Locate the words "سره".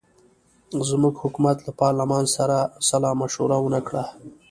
2.35-2.57